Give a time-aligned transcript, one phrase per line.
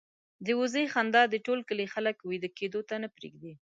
[0.45, 3.53] د وزې خندا د ټول کلي خلک وېده کېدو ته نه پرېږدي.